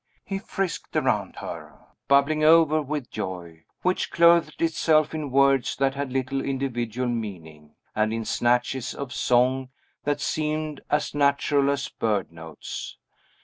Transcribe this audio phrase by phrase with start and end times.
[0.25, 6.11] He frisked around her, bubbling over with joy, which clothed itself in words that had
[6.11, 9.69] little individual meaning, and in snatches of song
[10.03, 12.97] that seemed as natural as bird notes.